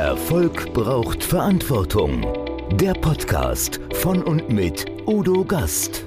[0.00, 2.26] Erfolg braucht Verantwortung.
[2.72, 6.06] Der Podcast von und mit Udo Gast.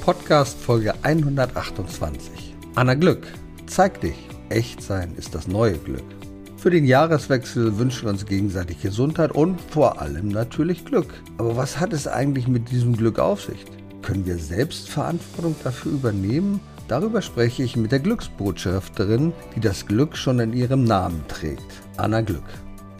[0.00, 2.56] Podcast Folge 128.
[2.74, 3.26] Anna Glück,
[3.66, 4.16] zeig dich.
[4.48, 6.04] Echt sein ist das neue Glück.
[6.56, 11.22] Für den Jahreswechsel wünschen wir uns gegenseitig Gesundheit und vor allem natürlich Glück.
[11.36, 13.66] Aber was hat es eigentlich mit diesem Glück auf sich?
[14.04, 16.60] Können wir selbst Verantwortung dafür übernehmen?
[16.88, 21.64] Darüber spreche ich mit der Glücksbotschafterin, die das Glück schon in ihrem Namen trägt,
[21.96, 22.44] Anna Glück.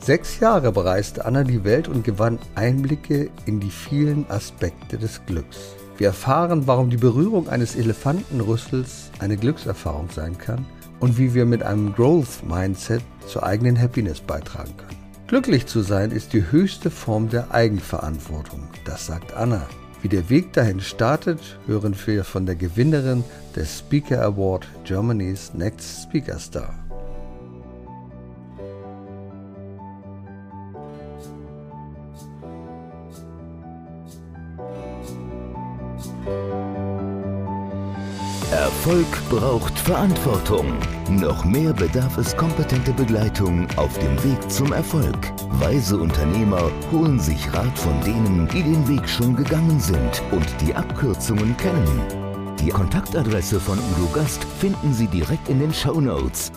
[0.00, 5.76] Sechs Jahre bereiste Anna die Welt und gewann Einblicke in die vielen Aspekte des Glücks.
[5.98, 10.64] Wir erfahren, warum die Berührung eines Elefantenrüssels eine Glückserfahrung sein kann
[11.00, 14.98] und wie wir mit einem Growth Mindset zur eigenen Happiness beitragen können.
[15.26, 19.66] Glücklich zu sein ist die höchste Form der Eigenverantwortung, das sagt Anna.
[20.04, 23.24] Wie der Weg dahin startet, hören wir von der Gewinnerin
[23.56, 26.83] des Speaker Award Germany's Next Speaker Star.
[38.84, 40.78] Erfolg braucht Verantwortung.
[41.08, 45.16] Noch mehr bedarf es kompetente Begleitung auf dem Weg zum Erfolg.
[45.52, 50.74] Weise Unternehmer holen sich Rat von denen, die den Weg schon gegangen sind und die
[50.74, 52.56] Abkürzungen kennen.
[52.60, 56.52] Die Kontaktadresse von Udo Gast finden Sie direkt in den Show Notes.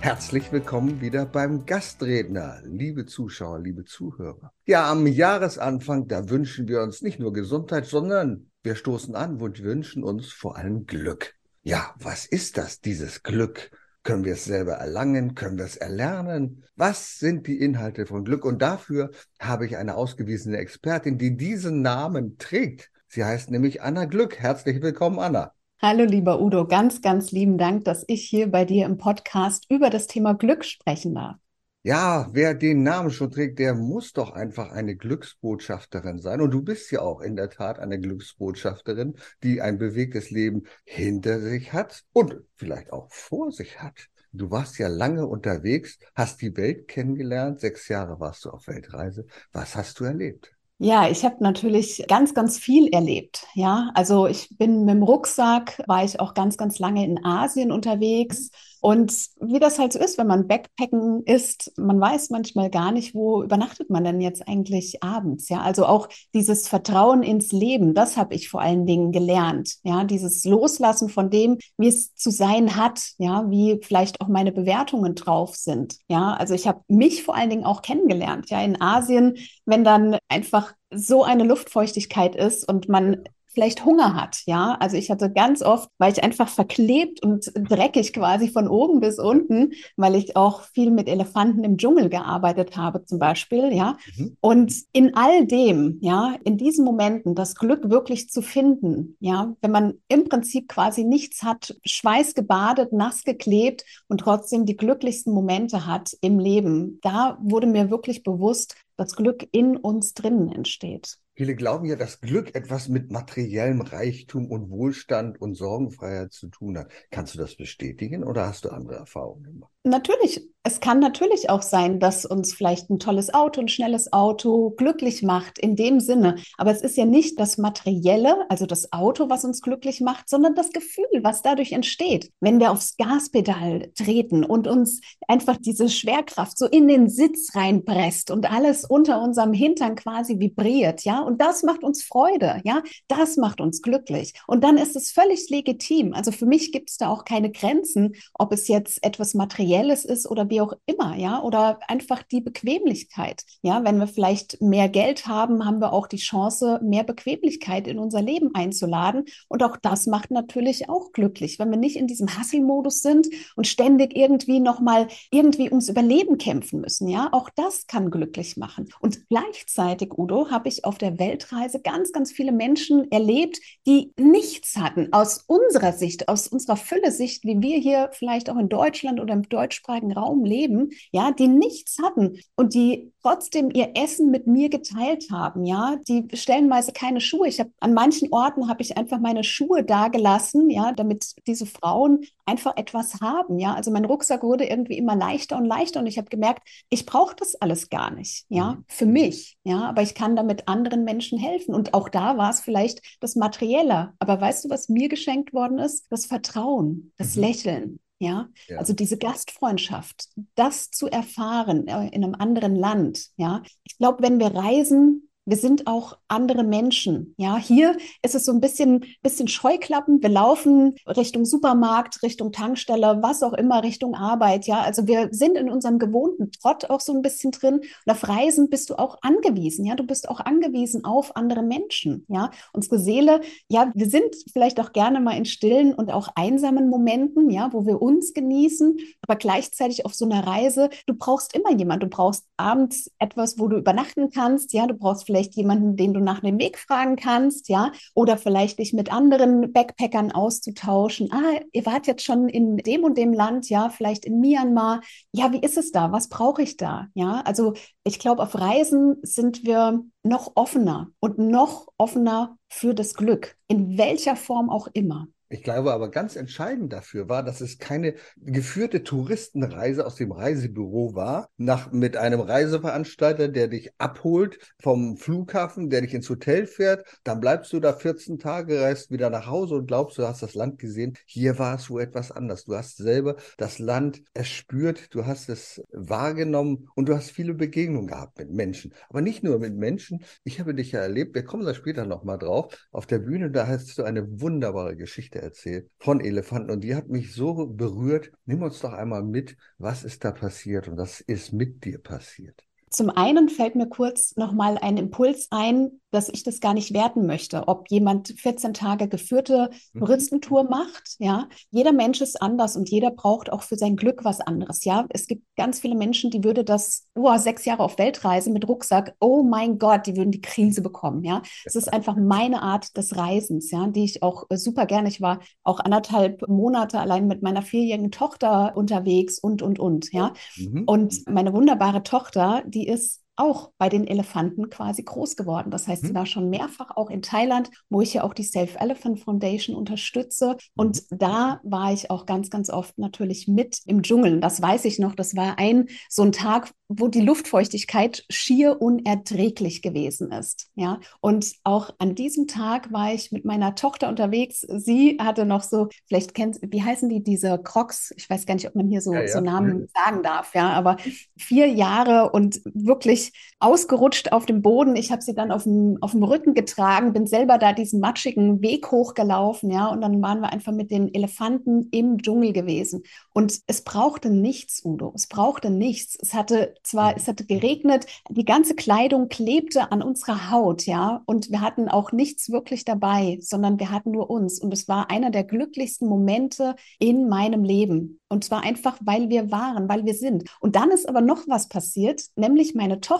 [0.00, 4.50] Herzlich willkommen wieder beim Gastredner, liebe Zuschauer, liebe Zuhörer.
[4.66, 9.62] Ja, am Jahresanfang, da wünschen wir uns nicht nur Gesundheit, sondern wir stoßen an und
[9.62, 11.36] wünschen uns vor allem Glück.
[11.64, 13.70] Ja, was ist das, dieses Glück?
[14.02, 15.36] Können wir es selber erlangen?
[15.36, 16.64] Können wir es erlernen?
[16.74, 18.44] Was sind die Inhalte von Glück?
[18.44, 22.90] Und dafür habe ich eine ausgewiesene Expertin, die diesen Namen trägt.
[23.06, 24.40] Sie heißt nämlich Anna Glück.
[24.40, 25.52] Herzlich willkommen, Anna.
[25.80, 26.66] Hallo, lieber Udo.
[26.66, 30.64] Ganz, ganz lieben Dank, dass ich hier bei dir im Podcast über das Thema Glück
[30.64, 31.36] sprechen darf.
[31.84, 36.40] Ja, wer den Namen schon trägt, der muss doch einfach eine Glücksbotschafterin sein.
[36.40, 41.40] Und du bist ja auch in der Tat eine Glücksbotschafterin, die ein bewegtes Leben hinter
[41.40, 44.08] sich hat und vielleicht auch vor sich hat.
[44.32, 49.26] Du warst ja lange unterwegs, hast die Welt kennengelernt, sechs Jahre warst du auf Weltreise.
[49.52, 50.52] Was hast du erlebt?
[50.78, 53.46] Ja, ich habe natürlich ganz, ganz viel erlebt.
[53.54, 57.70] Ja, also ich bin mit dem Rucksack, war ich auch ganz, ganz lange in Asien
[57.70, 58.50] unterwegs.
[58.82, 63.14] Und wie das halt so ist, wenn man Backpacken ist, man weiß manchmal gar nicht,
[63.14, 65.48] wo übernachtet man denn jetzt eigentlich abends.
[65.48, 69.76] Ja, also auch dieses Vertrauen ins Leben, das habe ich vor allen Dingen gelernt.
[69.84, 73.12] Ja, dieses Loslassen von dem, wie es zu sein hat.
[73.18, 75.98] Ja, wie vielleicht auch meine Bewertungen drauf sind.
[76.08, 78.50] Ja, also ich habe mich vor allen Dingen auch kennengelernt.
[78.50, 84.42] Ja, in Asien, wenn dann einfach so eine Luftfeuchtigkeit ist und man vielleicht Hunger hat,
[84.46, 84.76] ja.
[84.80, 89.18] Also ich hatte ganz oft, weil ich einfach verklebt und dreckig quasi von oben bis
[89.18, 93.96] unten, weil ich auch viel mit Elefanten im Dschungel gearbeitet habe zum Beispiel, ja.
[94.16, 94.36] Mhm.
[94.40, 99.70] Und in all dem, ja, in diesen Momenten das Glück wirklich zu finden, ja, wenn
[99.70, 106.16] man im Prinzip quasi nichts hat, schweißgebadet, nass geklebt und trotzdem die glücklichsten Momente hat
[106.20, 111.18] im Leben, da wurde mir wirklich bewusst, dass Glück in uns drinnen entsteht.
[111.34, 116.78] Viele glauben ja, dass Glück etwas mit materiellem Reichtum und Wohlstand und Sorgenfreiheit zu tun
[116.78, 116.90] hat.
[117.10, 119.71] Kannst du das bestätigen oder hast du andere Erfahrungen gemacht?
[119.84, 124.70] Natürlich es kann natürlich auch sein, dass uns vielleicht ein tolles Auto, ein schnelles Auto
[124.70, 126.36] glücklich macht in dem Sinne.
[126.56, 130.54] Aber es ist ja nicht das Materielle, also das Auto, was uns glücklich macht, sondern
[130.54, 132.30] das Gefühl, was dadurch entsteht.
[132.38, 138.30] Wenn wir aufs Gaspedal treten und uns einfach diese Schwerkraft so in den Sitz reinpresst
[138.30, 143.36] und alles unter unserem Hintern quasi vibriert, ja, und das macht uns Freude, ja, das
[143.36, 144.34] macht uns glücklich.
[144.46, 146.14] Und dann ist es völlig legitim.
[146.14, 150.30] Also für mich gibt es da auch keine Grenzen, ob es jetzt etwas Materielles ist
[150.30, 153.42] oder wie auch immer, ja, oder einfach die Bequemlichkeit.
[153.62, 157.98] Ja, wenn wir vielleicht mehr Geld haben, haben wir auch die Chance, mehr Bequemlichkeit in
[157.98, 159.24] unser Leben einzuladen.
[159.48, 163.66] Und auch das macht natürlich auch glücklich, wenn wir nicht in diesem Hasselmodus sind und
[163.66, 167.08] ständig irgendwie nochmal irgendwie ums Überleben kämpfen müssen.
[167.08, 168.88] Ja, auch das kann glücklich machen.
[169.00, 174.76] Und gleichzeitig, Udo, habe ich auf der Weltreise ganz, ganz viele Menschen erlebt, die nichts
[174.76, 179.34] hatten aus unserer Sicht, aus unserer Fülle-Sicht, wie wir hier vielleicht auch in Deutschland oder
[179.34, 184.68] im deutschsprachigen Raum leben, ja, die nichts hatten und die trotzdem ihr Essen mit mir
[184.68, 187.48] geteilt haben, ja, die stellenweise keine Schuhe.
[187.48, 191.66] Ich habe an manchen Orten habe ich einfach meine Schuhe da gelassen, ja, damit diese
[191.66, 193.74] Frauen einfach etwas haben, ja.
[193.74, 197.34] Also mein Rucksack wurde irgendwie immer leichter und leichter und ich habe gemerkt, ich brauche
[197.36, 198.84] das alles gar nicht, ja, mhm.
[198.88, 201.74] für mich, ja, aber ich kann damit anderen anderen Menschen helfen.
[201.74, 204.12] Und auch da war es vielleicht das Materielle.
[204.18, 206.06] Aber weißt du, was mir geschenkt worden ist?
[206.10, 207.42] Das Vertrauen, das mhm.
[207.42, 208.00] Lächeln.
[208.22, 208.48] Ja?
[208.68, 208.78] ja?
[208.78, 213.26] also diese Gastfreundschaft, das zu erfahren äh, in einem anderen Land.
[213.36, 217.34] Ja, ich glaube, wenn wir reisen, wir sind auch andere Menschen.
[217.36, 220.22] Ja, hier ist es so ein bisschen, bisschen Scheuklappen.
[220.22, 224.66] Wir laufen Richtung Supermarkt, Richtung Tankstelle, was auch immer, Richtung Arbeit.
[224.66, 227.80] Ja, also wir sind in unserem gewohnten Trott auch so ein bisschen drin.
[228.06, 229.84] Und auf Reisen bist du auch angewiesen.
[229.84, 232.24] Ja, du bist auch angewiesen auf andere Menschen.
[232.28, 236.88] Ja, unsere Seele, ja, wir sind vielleicht auch gerne mal in stillen und auch einsamen
[236.88, 241.72] Momenten, ja, wo wir uns genießen, aber gleichzeitig auf so einer Reise, du brauchst immer
[241.72, 242.02] jemand.
[242.02, 244.72] Du brauchst abends etwas, wo du übernachten kannst.
[244.72, 248.78] Ja, du brauchst vielleicht jemanden, den du nach dem Weg fragen kannst, ja, oder vielleicht
[248.78, 251.32] dich mit anderen Backpackern auszutauschen.
[251.32, 255.00] Ah, ihr wart jetzt schon in dem und dem Land, ja, vielleicht in Myanmar.
[255.32, 256.12] Ja, wie ist es da?
[256.12, 257.06] Was brauche ich da?
[257.14, 257.72] Ja, also
[258.04, 263.96] ich glaube, auf Reisen sind wir noch offener und noch offener für das Glück, in
[263.96, 265.28] welcher Form auch immer.
[265.52, 271.14] Ich glaube aber ganz entscheidend dafür war, dass es keine geführte Touristenreise aus dem Reisebüro
[271.14, 277.04] war, nach, mit einem Reiseveranstalter, der dich abholt vom Flughafen, der dich ins Hotel fährt.
[277.22, 280.54] Dann bleibst du da 14 Tage, reist wieder nach Hause und glaubst, du hast das
[280.54, 281.18] Land gesehen.
[281.26, 282.64] Hier war es wo etwas anders.
[282.64, 288.06] Du hast selber das Land erspürt, du hast es wahrgenommen und du hast viele Begegnungen
[288.06, 288.94] gehabt mit Menschen.
[289.10, 290.24] Aber nicht nur mit Menschen.
[290.44, 293.66] Ich habe dich ja erlebt, wir kommen da später nochmal drauf, auf der Bühne, da
[293.66, 298.32] hast du eine wunderbare Geschichte erzählt von Elefanten und die hat mich so berührt.
[298.46, 302.64] Nimm uns doch einmal mit, was ist da passiert und was ist mit dir passiert.
[302.92, 307.26] Zum einen fällt mir kurz nochmal ein Impuls ein, dass ich das gar nicht werten
[307.26, 310.00] möchte, ob jemand 14 Tage geführte mhm.
[310.00, 311.16] Touristentour macht.
[311.18, 314.84] Ja, jeder Mensch ist anders und jeder braucht auch für sein Glück was anderes.
[314.84, 318.68] Ja, es gibt ganz viele Menschen, die würde das, oh, sechs Jahre auf Weltreise mit
[318.68, 321.24] Rucksack, oh mein Gott, die würden die Krise bekommen.
[321.24, 325.08] Ja, es ist einfach meine Art des Reisens, ja, die ich auch äh, super gerne.
[325.08, 330.12] Ich war auch anderthalb Monate allein mit meiner vierjährigen Tochter unterwegs und, und, und.
[330.12, 330.84] Ja, mhm.
[330.84, 335.70] und meine wunderbare Tochter, die ist auch bei den Elefanten quasi groß geworden.
[335.70, 336.16] Das heißt, sie mhm.
[336.16, 340.56] war schon mehrfach auch in Thailand, wo ich ja auch die Safe Elephant Foundation unterstütze.
[340.76, 341.18] Und mhm.
[341.18, 344.40] da war ich auch ganz, ganz oft natürlich mit im Dschungel.
[344.40, 345.14] Das weiß ich noch.
[345.14, 350.68] Das war ein so ein Tag, wo die Luftfeuchtigkeit schier unerträglich gewesen ist.
[350.74, 354.60] Ja, und auch an diesem Tag war ich mit meiner Tochter unterwegs.
[354.60, 358.12] Sie hatte noch so, vielleicht kennt, wie heißen die, diese Crocs?
[358.16, 359.28] Ich weiß gar nicht, ob man hier so, ja, ja.
[359.28, 359.88] so Namen mhm.
[359.94, 360.96] sagen darf, ja, aber
[361.36, 363.21] vier Jahre und wirklich
[363.60, 364.96] ausgerutscht auf dem Boden.
[364.96, 368.60] Ich habe sie dann auf dem, auf dem Rücken getragen, bin selber da diesen matschigen
[368.60, 373.02] Weg hochgelaufen, ja, und dann waren wir einfach mit den Elefanten im Dschungel gewesen.
[373.32, 375.12] Und es brauchte nichts, Udo.
[375.14, 376.18] Es brauchte nichts.
[376.20, 381.50] Es hatte zwar, es hatte geregnet, die ganze Kleidung klebte an unserer Haut, ja, und
[381.50, 384.58] wir hatten auch nichts wirklich dabei, sondern wir hatten nur uns.
[384.60, 388.18] Und es war einer der glücklichsten Momente in meinem Leben.
[388.28, 390.44] Und zwar einfach, weil wir waren, weil wir sind.
[390.58, 393.11] Und dann ist aber noch was passiert, nämlich meine Tochter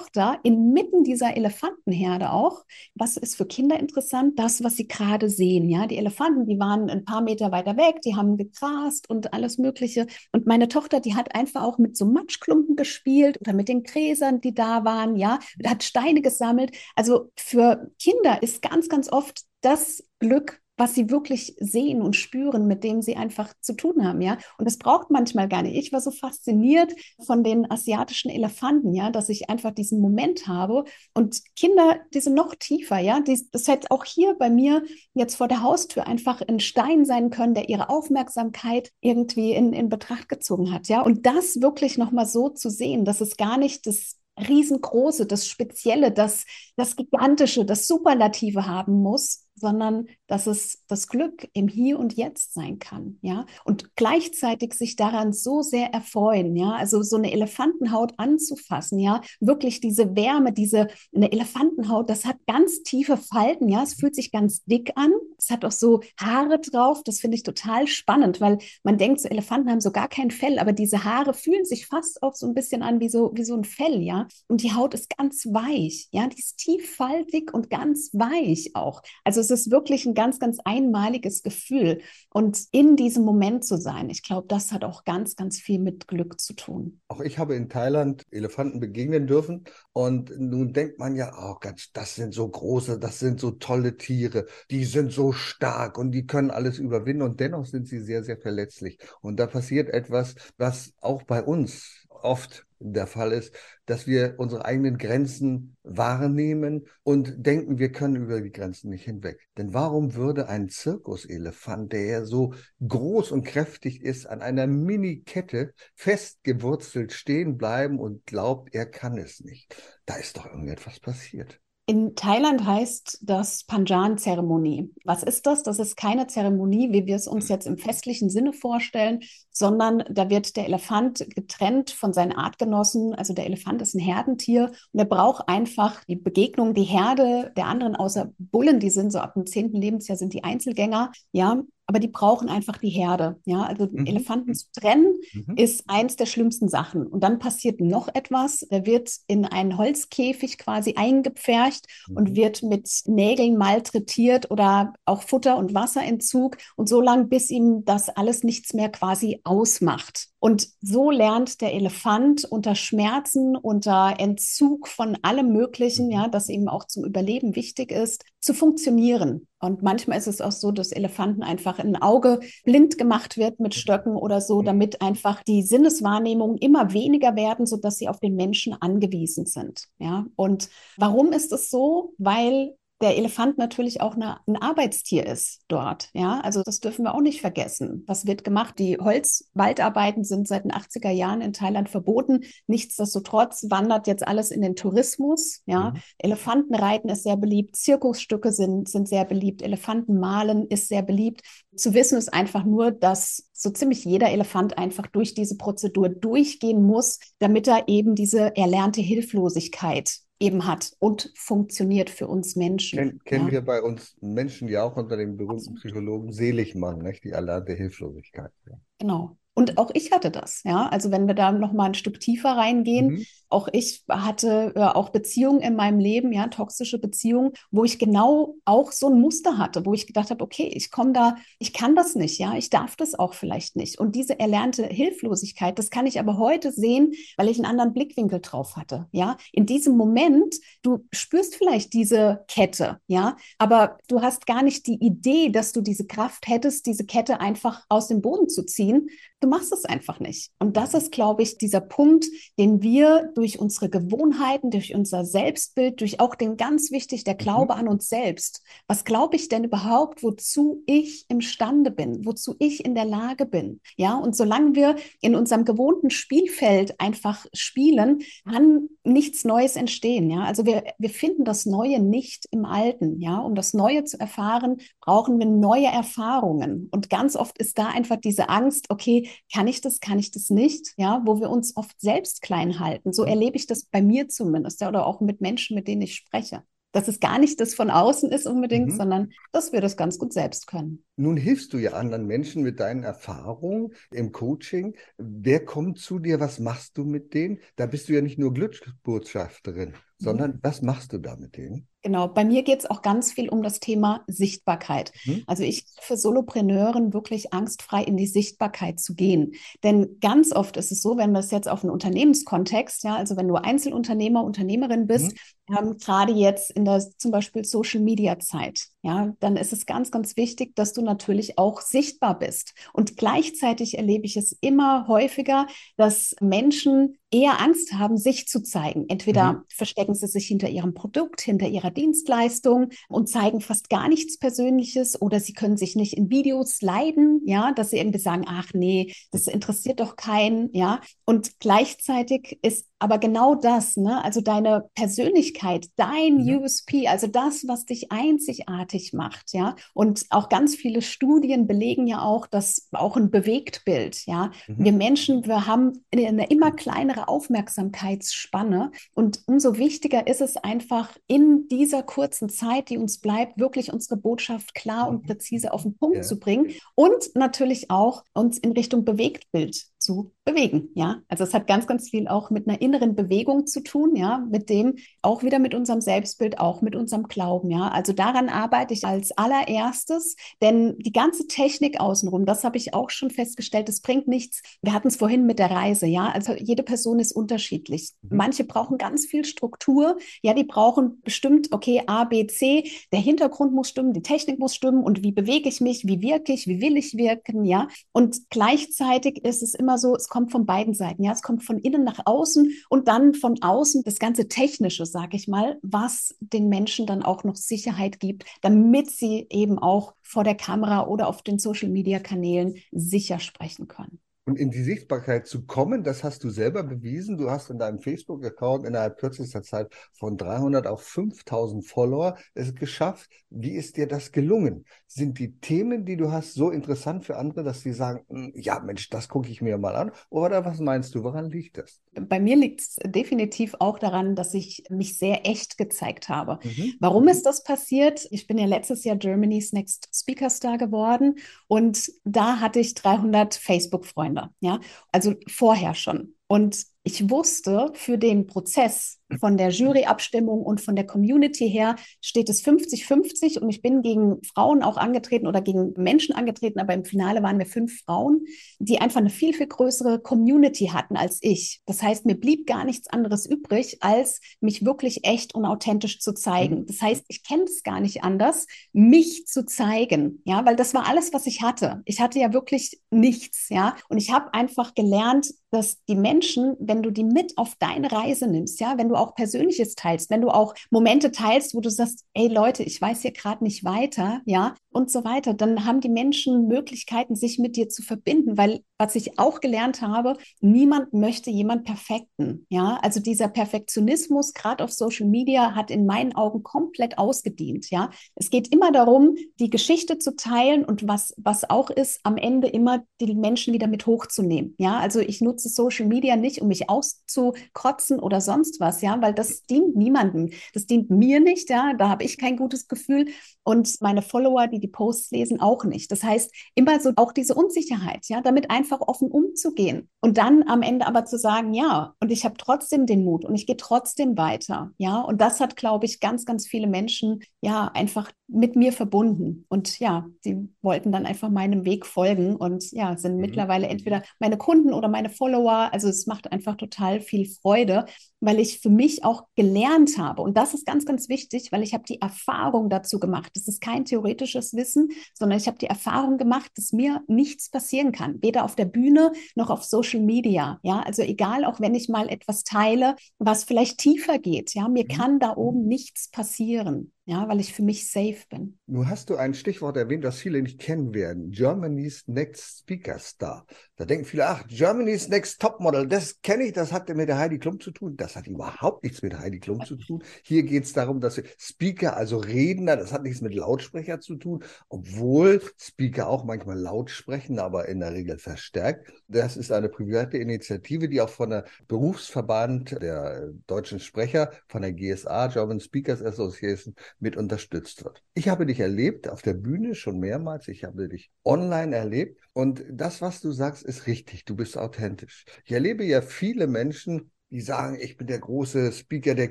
[0.42, 2.64] inmitten dieser Elefantenherde auch.
[2.94, 4.38] Was ist für Kinder interessant?
[4.38, 5.68] Das, was sie gerade sehen.
[5.68, 9.58] Ja, die Elefanten, die waren ein paar Meter weiter weg, die haben gegrast und alles
[9.58, 10.06] Mögliche.
[10.32, 14.40] Und meine Tochter, die hat einfach auch mit so Matschklumpen gespielt oder mit den Gräsern,
[14.40, 15.16] die da waren.
[15.16, 16.76] Ja, hat Steine gesammelt.
[16.96, 22.66] Also für Kinder ist ganz, ganz oft das Glück was sie wirklich sehen und spüren,
[22.66, 24.36] mit dem sie einfach zu tun haben, ja.
[24.58, 25.76] Und das braucht manchmal gar nicht.
[25.76, 26.92] Ich war so fasziniert
[27.24, 30.82] von den asiatischen Elefanten, ja, dass ich einfach diesen Moment habe.
[31.14, 33.20] Und Kinder, die sind noch tiefer, ja.
[33.20, 34.82] Die, das hätte auch hier bei mir
[35.14, 39.88] jetzt vor der Haustür einfach ein Stein sein können, der ihre Aufmerksamkeit irgendwie in, in
[39.88, 41.02] Betracht gezogen hat, ja.
[41.02, 46.10] Und das wirklich nochmal so zu sehen, dass es gar nicht das riesengroße, das Spezielle,
[46.10, 46.44] das,
[46.76, 52.52] das Gigantische, das Superlative haben muss, sondern dass es das Glück im Hier und Jetzt
[52.52, 58.14] sein kann, ja, und gleichzeitig sich daran so sehr erfreuen, ja, also so eine Elefantenhaut
[58.16, 63.94] anzufassen, ja, wirklich diese Wärme, diese eine Elefantenhaut, das hat ganz tiefe Falten, ja, es
[63.94, 67.86] fühlt sich ganz dick an, es hat auch so Haare drauf, das finde ich total
[67.86, 71.64] spannend, weil man denkt, so Elefanten haben so gar kein Fell, aber diese Haare fühlen
[71.64, 74.64] sich fast auch so ein bisschen an wie so wie so ein Fell, ja, und
[74.64, 79.51] die Haut ist ganz weich, ja, die ist tieffaltig und ganz weich auch, also es
[79.52, 82.00] ist wirklich ein ganz, ganz einmaliges Gefühl.
[82.30, 86.08] Und in diesem Moment zu sein, ich glaube, das hat auch ganz, ganz viel mit
[86.08, 87.00] Glück zu tun.
[87.08, 89.64] Auch ich habe in Thailand Elefanten begegnen dürfen.
[89.92, 93.96] Und nun denkt man ja, oh Gott, das sind so große, das sind so tolle
[93.96, 97.22] Tiere, die sind so stark und die können alles überwinden.
[97.22, 98.98] Und dennoch sind sie sehr, sehr verletzlich.
[99.20, 103.54] Und da passiert etwas, was auch bei uns oft der Fall ist,
[103.86, 109.48] dass wir unsere eigenen Grenzen wahrnehmen und denken, wir können über die Grenzen nicht hinweg.
[109.56, 112.54] Denn warum würde ein Zirkuselefant, der so
[112.86, 119.40] groß und kräftig ist, an einer Mini-Kette festgewurzelt stehen bleiben und glaubt, er kann es
[119.40, 119.74] nicht?
[120.04, 121.61] Da ist doch irgendetwas passiert.
[121.86, 124.92] In Thailand heißt das Panjan-Zeremonie.
[125.04, 125.64] Was ist das?
[125.64, 129.20] Das ist keine Zeremonie, wie wir es uns jetzt im festlichen Sinne vorstellen,
[129.50, 133.14] sondern da wird der Elefant getrennt von seinen Artgenossen.
[133.16, 137.66] Also der Elefant ist ein Herdentier und er braucht einfach die Begegnung, die Herde der
[137.66, 141.10] anderen außer Bullen, die sind so ab dem zehnten Lebensjahr sind die Einzelgänger.
[141.32, 143.40] Ja, aber die brauchen einfach die Herde.
[143.44, 144.06] Ja, also mhm.
[144.06, 145.56] Elefanten zu trennen mhm.
[145.56, 147.06] ist eins der schlimmsten Sachen.
[147.06, 148.60] Und dann passiert noch etwas.
[148.70, 152.16] Der wird in einen Holzkäfig quasi eingepfercht mhm.
[152.16, 157.84] und wird mit Nägeln malträtiert oder auch Futter- und Wasserentzug und so lange, bis ihm
[157.84, 160.31] das alles nichts mehr quasi ausmacht.
[160.44, 166.66] Und so lernt der Elefant unter Schmerzen, unter Entzug von allem Möglichen, ja, das ihm
[166.66, 169.46] auch zum Überleben wichtig ist, zu funktionieren.
[169.60, 173.76] Und manchmal ist es auch so, dass Elefanten einfach ein Auge blind gemacht wird mit
[173.76, 178.74] Stöcken oder so, damit einfach die Sinneswahrnehmungen immer weniger werden, sodass sie auf den Menschen
[178.80, 179.84] angewiesen sind.
[180.00, 182.14] Ja, und warum ist es so?
[182.18, 186.08] Weil der Elefant natürlich auch eine, ein Arbeitstier ist dort.
[186.14, 188.04] Ja, also das dürfen wir auch nicht vergessen.
[188.06, 188.78] Was wird gemacht?
[188.78, 192.44] Die Holzwaldarbeiten sind seit den 80er Jahren in Thailand verboten.
[192.68, 195.62] Nichtsdestotrotz wandert jetzt alles in den Tourismus.
[195.66, 196.00] Ja, mhm.
[196.18, 197.74] Elefantenreiten ist sehr beliebt.
[197.76, 199.62] Zirkusstücke sind, sind sehr beliebt.
[199.62, 201.42] Elefantenmalen ist sehr beliebt.
[201.74, 206.82] Zu wissen ist einfach nur, dass so ziemlich jeder Elefant einfach durch diese Prozedur durchgehen
[206.84, 212.98] muss, damit er eben diese erlernte Hilflosigkeit eben hat und funktioniert für uns Menschen.
[212.98, 213.52] Ken, kennen ja.
[213.52, 217.24] wir bei uns Menschen ja auch unter dem berühmten Psychologen Seligmann, nicht?
[217.24, 218.50] die erlernte Hilflosigkeit.
[218.66, 218.74] Ja.
[218.98, 219.38] Genau.
[219.54, 220.88] Und auch ich hatte das, ja.
[220.88, 223.26] Also wenn wir da noch mal ein Stück tiefer reingehen, mhm.
[223.50, 228.54] auch ich hatte äh, auch Beziehungen in meinem Leben, ja, toxische Beziehungen, wo ich genau
[228.64, 231.94] auch so ein Muster hatte, wo ich gedacht habe, okay, ich komme da, ich kann
[231.94, 233.98] das nicht, ja, ich darf das auch vielleicht nicht.
[233.98, 238.40] Und diese erlernte Hilflosigkeit, das kann ich aber heute sehen, weil ich einen anderen Blickwinkel
[238.40, 239.36] drauf hatte, ja.
[239.52, 245.04] In diesem Moment, du spürst vielleicht diese Kette, ja, aber du hast gar nicht die
[245.04, 249.10] Idee, dass du diese Kraft hättest, diese Kette einfach aus dem Boden zu ziehen
[249.42, 250.52] Du machst es einfach nicht.
[250.60, 252.26] Und das ist, glaube ich, dieser Punkt,
[252.60, 257.74] den wir durch unsere Gewohnheiten, durch unser Selbstbild, durch auch den ganz wichtig, der Glaube
[257.74, 257.80] mhm.
[257.80, 258.62] an uns selbst.
[258.86, 263.80] Was glaube ich denn überhaupt, wozu ich imstande bin, wozu ich in der Lage bin?
[263.96, 270.30] Ja, und solange wir in unserem gewohnten Spielfeld einfach spielen, kann nichts Neues entstehen.
[270.30, 273.20] Ja, also wir, wir finden das Neue nicht im Alten.
[273.20, 276.88] Ja, um das Neue zu erfahren, brauchen wir neue Erfahrungen.
[276.92, 280.50] Und ganz oft ist da einfach diese Angst, okay, kann ich das, kann ich das
[280.50, 283.12] nicht, ja, wo wir uns oft selbst klein halten.
[283.12, 286.14] So erlebe ich das bei mir zumindest, ja, oder auch mit Menschen, mit denen ich
[286.14, 286.62] spreche.
[286.94, 288.96] Dass es gar nicht das von außen ist unbedingt, mhm.
[288.96, 291.04] sondern dass wir das ganz gut selbst können.
[291.16, 294.94] Nun hilfst du ja anderen Menschen mit deinen Erfahrungen im Coaching.
[295.16, 296.38] Wer kommt zu dir?
[296.38, 297.60] Was machst du mit denen?
[297.76, 299.94] Da bist du ja nicht nur Glücksbotschafterin, mhm.
[300.18, 301.88] sondern was machst du da mit denen?
[302.02, 305.12] Genau, bei mir geht es auch ganz viel um das Thema Sichtbarkeit.
[305.24, 305.44] Mhm.
[305.46, 309.52] Also ich für Solopreneuren wirklich angstfrei in die Sichtbarkeit zu gehen.
[309.84, 313.36] Denn ganz oft ist es so, wenn wir es jetzt auf einen Unternehmenskontext, ja, also
[313.36, 315.36] wenn du Einzelunternehmer, Unternehmerin bist,
[315.68, 315.76] mhm.
[315.76, 320.10] ähm, gerade jetzt in der zum Beispiel Social Media Zeit, ja, dann ist es ganz,
[320.10, 322.74] ganz wichtig, dass du natürlich auch sichtbar bist.
[322.92, 325.66] Und gleichzeitig erlebe ich es immer häufiger,
[325.96, 329.06] dass Menschen eher Angst haben, sich zu zeigen.
[329.08, 329.62] Entweder mhm.
[329.68, 335.20] verstecken sie sich hinter ihrem Produkt, hinter ihrer Dienstleistung und zeigen fast gar nichts Persönliches
[335.20, 339.12] oder sie können sich nicht in Videos leiden, ja, dass sie irgendwie sagen, ach nee,
[339.30, 341.00] das interessiert doch keinen, ja.
[341.24, 346.62] Und gleichzeitig ist aber genau das, ne, also deine Persönlichkeit, dein mhm.
[346.62, 349.74] USP, also das, was dich einzigartig macht, ja.
[349.92, 354.52] Und auch ganz viele Studien belegen ja auch, dass auch ein Bewegtbild, ja.
[354.68, 354.84] Mhm.
[354.84, 358.92] Wir Menschen, wir haben eine immer kleinere Aufmerksamkeitsspanne.
[359.14, 364.16] Und umso wichtiger ist es einfach, in dieser kurzen Zeit, die uns bleibt, wirklich unsere
[364.16, 365.26] Botschaft klar und mhm.
[365.26, 366.22] präzise auf den Punkt ja.
[366.22, 371.22] zu bringen und natürlich auch uns in Richtung Bewegtbild zu bewegen, ja.
[371.28, 374.68] Also es hat ganz, ganz viel auch mit einer inneren Bewegung zu tun, ja, mit
[374.68, 377.88] dem auch wieder mit unserem Selbstbild, auch mit unserem Glauben, ja.
[377.88, 383.10] Also daran arbeite ich als allererstes, denn die ganze Technik außenrum, das habe ich auch
[383.10, 384.62] schon festgestellt, das bringt nichts.
[384.82, 386.30] Wir hatten es vorhin mit der Reise, ja.
[386.30, 388.10] Also jede Person ist unterschiedlich.
[388.22, 388.36] Mhm.
[388.36, 393.72] Manche brauchen ganz viel Struktur, ja, die brauchen bestimmt, okay, A, B, C, der Hintergrund
[393.72, 396.80] muss stimmen, die Technik muss stimmen und wie bewege ich mich, wie wirke ich, wie
[396.80, 397.88] will ich wirken, ja.
[398.12, 401.22] Und gleichzeitig ist es immer immer so, es kommt von beiden Seiten.
[401.22, 405.36] Ja, es kommt von innen nach außen und dann von außen das ganze Technische, sage
[405.36, 410.44] ich mal, was den Menschen dann auch noch Sicherheit gibt, damit sie eben auch vor
[410.44, 414.18] der Kamera oder auf den Social-Media-Kanälen sicher sprechen können.
[414.44, 417.38] Und in die Sichtbarkeit zu kommen, das hast du selber bewiesen.
[417.38, 423.30] Du hast in deinem Facebook-Account innerhalb kürzester Zeit von 300 auf 5000 Follower es geschafft.
[423.50, 424.84] Wie ist dir das gelungen?
[425.06, 428.80] Sind die Themen, die du hast, so interessant für andere, dass sie sagen, hm, ja
[428.80, 430.10] Mensch, das gucke ich mir mal an?
[430.28, 432.00] Oder was meinst du, woran liegt das?
[432.12, 436.58] Bei mir liegt es definitiv auch daran, dass ich mich sehr echt gezeigt habe.
[436.64, 436.94] Mhm.
[436.98, 438.26] Warum ist das passiert?
[438.32, 441.36] Ich bin ja letztes Jahr Germany's Next Speaker Star geworden
[441.68, 444.31] und da hatte ich 300 Facebook-Freunde.
[444.60, 444.80] Ja,
[445.12, 446.34] also vorher schon.
[446.46, 452.48] Und ich wusste, für den Prozess von der Juryabstimmung und von der Community her steht
[452.48, 457.04] es 50-50 und ich bin gegen Frauen auch angetreten oder gegen Menschen angetreten, aber im
[457.04, 458.44] Finale waren wir fünf Frauen,
[458.78, 461.80] die einfach eine viel, viel größere Community hatten als ich.
[461.86, 466.32] Das heißt, mir blieb gar nichts anderes übrig, als mich wirklich echt und authentisch zu
[466.34, 466.80] zeigen.
[466.80, 466.86] Mhm.
[466.86, 471.08] Das heißt, ich kenne es gar nicht anders, mich zu zeigen, ja, weil das war
[471.08, 472.02] alles, was ich hatte.
[472.04, 477.02] Ich hatte ja wirklich nichts, ja, und ich habe einfach gelernt, dass die Menschen, wenn
[477.02, 480.48] du die mit auf deine Reise nimmst, ja, wenn du auch Persönliches teilst, wenn du
[480.50, 484.74] auch Momente teilst, wo du sagst, ey Leute, ich weiß hier gerade nicht weiter, ja,
[484.92, 489.16] und so weiter, dann haben die Menschen Möglichkeiten, sich mit dir zu verbinden, weil was
[489.16, 492.66] ich auch gelernt habe, niemand möchte jemand perfekten.
[492.68, 497.90] Ja, also dieser Perfektionismus, gerade auf Social Media, hat in meinen Augen komplett ausgedient.
[497.90, 502.36] Ja, es geht immer darum, die Geschichte zu teilen und was, was auch ist, am
[502.36, 504.76] Ende immer die Menschen wieder mit hochzunehmen.
[504.78, 509.02] Ja, also ich nutze Social Media nicht, um mich auszukotzen oder sonst was.
[509.02, 510.50] Ja, weil das dient niemandem.
[510.74, 511.70] Das dient mir nicht.
[511.70, 513.26] Ja, da habe ich kein gutes Gefühl
[513.64, 516.12] und meine Follower, die die Posts lesen, auch nicht.
[516.12, 520.82] Das heißt, immer so auch diese Unsicherheit, ja, damit einfach offen umzugehen und dann am
[520.82, 524.36] Ende aber zu sagen, ja, und ich habe trotzdem den Mut und ich gehe trotzdem
[524.36, 528.92] weiter, ja, und das hat, glaube ich, ganz, ganz viele Menschen ja einfach mit mir
[528.92, 533.40] verbunden und ja, sie wollten dann einfach meinem Weg folgen und ja, sind mhm.
[533.40, 535.90] mittlerweile entweder meine Kunden oder meine Follower.
[535.92, 538.06] Also es macht einfach total viel Freude,
[538.40, 541.94] weil ich für mich auch gelernt habe und das ist ganz, ganz wichtig, weil ich
[541.94, 546.38] habe die Erfahrung dazu gemacht das ist kein theoretisches Wissen, sondern ich habe die Erfahrung
[546.38, 550.78] gemacht, dass mir nichts passieren kann, weder auf der Bühne noch auf Social Media.
[550.82, 555.04] Ja, also egal, auch wenn ich mal etwas teile, was vielleicht tiefer geht, ja, mir
[555.04, 555.08] mhm.
[555.08, 557.12] kann da oben nichts passieren.
[557.24, 558.78] Ja, weil ich für mich safe bin.
[558.92, 561.50] Nun hast du ein Stichwort erwähnt, das viele nicht kennen werden.
[561.50, 563.64] Germany's Next Speaker Star.
[563.96, 567.58] Da denken viele, ach, Germany's Next Topmodel, das kenne ich, das hat mit der Heidi
[567.58, 568.18] Klum zu tun.
[568.18, 570.22] Das hat überhaupt nichts mit Heidi Klum zu tun.
[570.42, 574.62] Hier geht es darum, dass Speaker, also Redner, das hat nichts mit Lautsprecher zu tun,
[574.90, 579.10] obwohl Speaker auch manchmal laut sprechen, aber in der Regel verstärkt.
[579.26, 584.92] Das ist eine private Initiative, die auch von der Berufsverband der deutschen Sprecher, von der
[584.92, 588.22] GSA, German Speakers Association, mit unterstützt wird.
[588.34, 592.38] Ich habe dich erlebt auf der Bühne schon mehrmals, ich habe dich online erlebt.
[592.52, 595.46] Und das, was du sagst, ist richtig, du bist authentisch.
[595.64, 599.50] Ich erlebe ja viele Menschen, die sagen, ich bin der große Speaker, der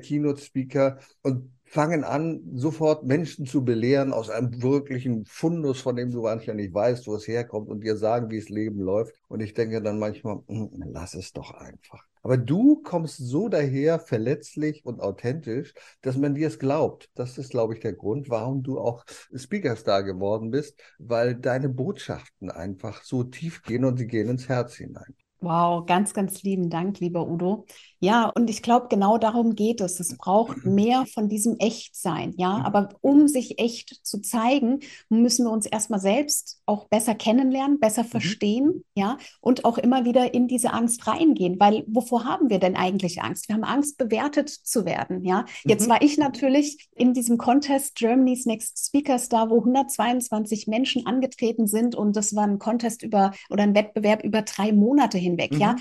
[0.00, 1.00] Keynote-Speaker.
[1.22, 6.56] Und fangen an, sofort Menschen zu belehren aus einem wirklichen Fundus, von dem du manchmal
[6.56, 9.14] nicht weißt, wo es herkommt und dir sagen, wie es Leben läuft.
[9.26, 12.04] Und ich denke dann manchmal, hm, lass es doch einfach.
[12.22, 17.08] Aber du kommst so daher, verletzlich und authentisch, dass man dir es glaubt.
[17.14, 22.50] Das ist, glaube ich, der Grund, warum du auch Speakerstar geworden bist, weil deine Botschaften
[22.50, 25.16] einfach so tief gehen und sie gehen ins Herz hinein.
[25.40, 27.64] Wow, ganz, ganz lieben Dank, lieber Udo.
[28.02, 30.00] Ja, und ich glaube, genau darum geht es.
[30.00, 32.34] Es braucht mehr von diesem Echtsein.
[32.36, 32.64] Ja, mhm.
[32.64, 38.04] aber um sich echt zu zeigen, müssen wir uns erstmal selbst auch besser kennenlernen, besser
[38.04, 38.08] mhm.
[38.08, 38.84] verstehen.
[38.94, 41.58] Ja, und auch immer wieder in diese Angst reingehen.
[41.58, 43.48] Weil wovor haben wir denn eigentlich Angst?
[43.48, 45.24] Wir haben Angst, bewertet zu werden.
[45.24, 45.90] Ja, jetzt mhm.
[45.90, 51.96] war ich natürlich in diesem Contest Germany's Next Speaker Star, wo 122 Menschen angetreten sind.
[51.96, 55.60] Und das war ein Contest über oder ein Wettbewerb über drei Monate hin hinweg, mhm.
[55.60, 55.76] ja.